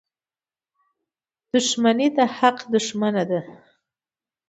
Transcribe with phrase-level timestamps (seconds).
[1.53, 3.39] •دښمني د حق دښمنه ده.